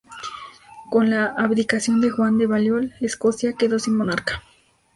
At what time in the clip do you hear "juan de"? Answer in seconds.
2.09-2.47